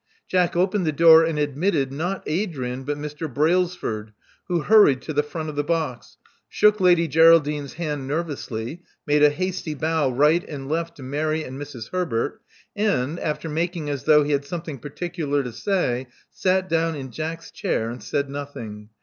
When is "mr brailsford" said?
2.97-4.13